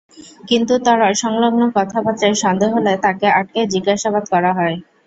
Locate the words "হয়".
4.57-4.75